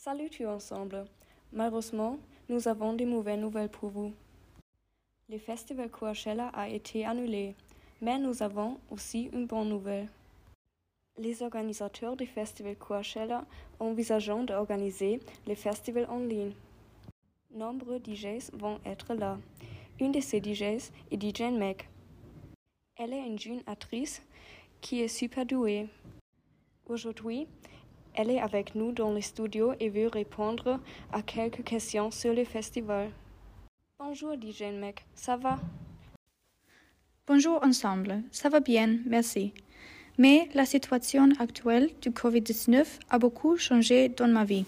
[0.00, 1.06] Salut tout ensemble.
[1.52, 4.12] Malheureusement, nous avons des mauvaises nouvelles pour vous.
[5.28, 7.56] Le festival Coachella a été annulé,
[8.00, 10.08] mais nous avons aussi une bonne nouvelle.
[11.16, 13.44] Les organisateurs du festival Coachella
[13.80, 16.52] envisageant d'organiser le festival en ligne.
[17.50, 19.36] Nombreux DJs vont être là.
[19.98, 21.88] Une de ces DJs est DJ Meg.
[22.94, 24.22] Elle est une jeune actrice
[24.80, 25.88] qui est super douée.
[26.86, 27.48] Aujourd'hui,
[28.18, 30.80] elle est avec nous dans le studio et veut répondre
[31.12, 33.10] à quelques questions sur le festival.
[33.96, 35.56] Bonjour DJ Mec, ça va?
[37.28, 39.52] Bonjour ensemble, ça va bien, merci.
[40.18, 44.64] Mais la situation actuelle du Covid-19 a beaucoup changé dans ma vie.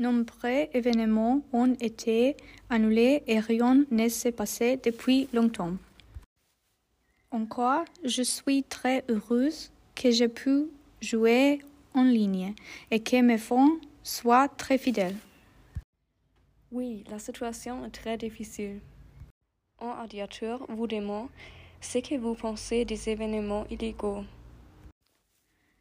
[0.00, 2.36] Nombreux événements ont été
[2.68, 5.76] annulés et rien ne s'est passé depuis longtemps.
[7.30, 10.64] Encore, je suis très heureuse que j'ai pu
[11.00, 11.60] jouer
[11.96, 12.54] en ligne
[12.90, 15.16] et que mes fans soient très fidèles.
[16.70, 18.80] Oui, la situation est très difficile.
[19.80, 21.28] Un auditeur vous demande
[21.80, 24.24] ce que vous pensez des événements illégaux.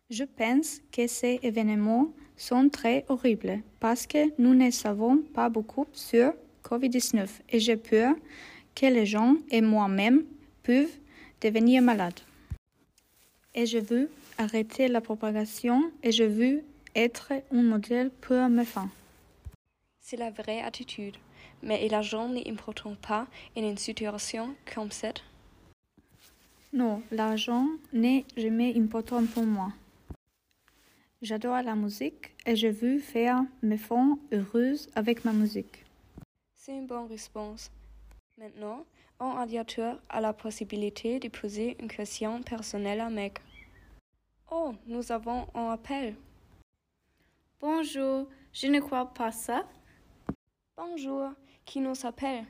[0.09, 5.87] Je pense que ces événements sont très horribles parce que nous ne savons pas beaucoup
[5.93, 8.15] sur COVID-19 et j'ai peur
[8.75, 10.23] que les gens et moi-même
[10.63, 10.97] peuvent
[11.41, 12.19] devenir malades.
[13.53, 16.63] Et je veux arrêter la propagation et je veux
[16.95, 18.89] être un modèle pour mes fans.
[19.99, 21.15] C'est la vraie attitude,
[21.63, 25.23] mais l'argent n'est important pas en une situation comme cette.
[26.73, 29.71] Non, l'argent n'est jamais important pour moi.
[31.21, 35.85] J'adore la musique et je veux faire mes fans heureuses avec ma musique.
[36.53, 37.71] C'est une bonne réponse.
[38.37, 38.85] Maintenant,
[39.19, 43.39] un auditeur a la possibilité de poser une question personnelle à Meg.
[44.51, 46.15] Oh, nous avons un appel.
[47.59, 49.67] Bonjour, je ne crois pas ça.
[50.77, 51.31] Bonjour,
[51.65, 52.45] qui nous appelle?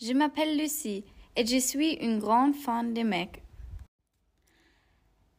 [0.00, 1.04] Je m'appelle Lucie
[1.36, 3.42] et je suis une grande fan de Meg.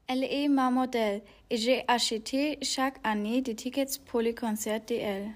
[0.07, 5.31] Elle est ma modèle et j'ai acheté chaque année des tickets pour le concert d'elle.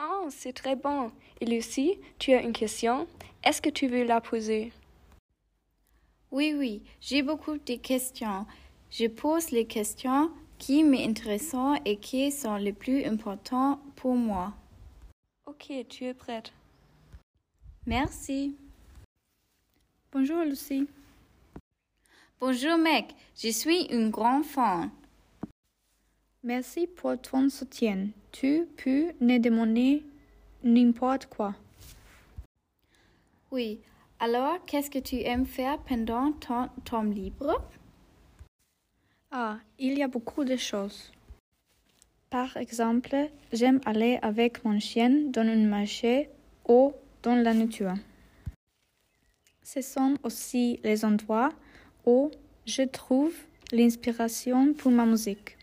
[0.00, 1.12] Oh, c'est très bon.
[1.40, 3.06] Et Lucie, tu as une question?
[3.44, 4.72] Est-ce que tu veux la poser?
[6.32, 8.46] Oui, oui, j'ai beaucoup de questions.
[8.94, 14.52] Je pose les questions qui m'intéressent et qui sont les plus importantes pour moi.
[15.46, 16.52] Ok, tu es prête.
[17.86, 18.54] Merci.
[20.12, 20.86] Bonjour Lucie.
[22.38, 24.90] Bonjour mec, je suis une grande fan.
[26.42, 28.08] Merci pour ton soutien.
[28.30, 30.02] Tu peux me demander
[30.62, 31.54] n'importe quoi.
[33.50, 33.80] Oui,
[34.20, 37.62] alors qu'est-ce que tu aimes faire pendant ton temps libre?
[39.52, 41.12] Ah, il y a beaucoup de choses.
[42.30, 46.30] Par exemple, j'aime aller avec mon chien dans un marché
[46.66, 47.96] ou dans la nature.
[49.62, 51.52] Ce sont aussi les endroits
[52.06, 52.30] où
[52.64, 53.34] je trouve
[53.72, 55.58] l'inspiration pour ma musique.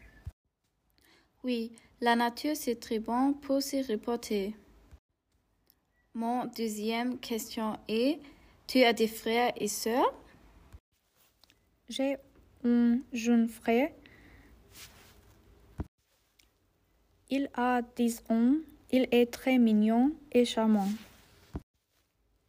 [1.44, 4.54] Oui, la nature c'est très bon pour se reporter.
[6.14, 8.20] Mon deuxième question est,
[8.68, 10.14] tu as des frères et sœurs?
[11.88, 12.18] J'ai
[12.64, 13.90] un jeune frère.
[17.30, 18.54] Il a 10 ans.
[18.92, 20.90] Il est très mignon et charmant.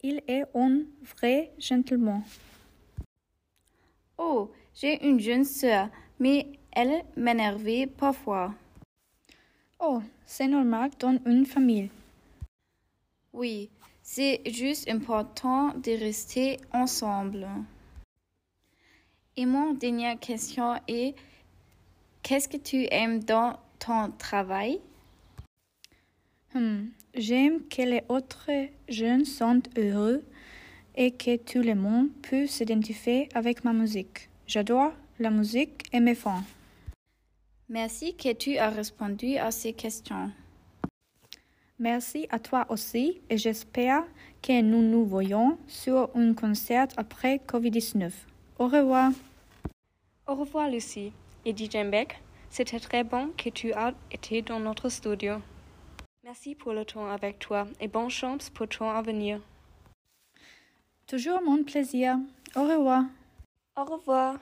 [0.01, 0.81] Il est un
[1.15, 2.23] vrai gentleman.
[4.17, 5.89] Oh, j'ai une jeune sœur,
[6.19, 8.55] mais elle m'énerve parfois.
[9.79, 11.89] Oh, c'est normal dans une famille.
[13.33, 13.69] Oui,
[14.01, 17.47] c'est juste important de rester ensemble.
[19.37, 21.15] Et mon dernière question est,
[22.21, 24.79] qu'est-ce que tu aimes dans ton travail?
[26.53, 28.49] Hmm, J'aime que les autres
[28.87, 30.23] jeunes sont heureux
[30.95, 34.29] et que tout le monde peut s'identifier avec ma musique.
[34.47, 36.43] J'adore la musique et mes fans.
[37.67, 40.31] Merci que tu as répondu à ces questions.
[41.79, 44.03] Merci à toi aussi et j'espère
[44.41, 48.11] que nous nous voyons sur un concert après Covid-19.
[48.61, 49.11] Au revoir.
[50.27, 51.11] Au revoir Lucie.
[51.45, 52.21] Et DJ Beck,
[52.51, 55.41] c'était très bon que tu aies été dans notre studio.
[56.23, 59.41] Merci pour le temps avec toi et bonne chance pour ton avenir.
[61.07, 62.17] Toujours mon plaisir.
[62.55, 63.05] Au revoir.
[63.75, 64.35] Au revoir.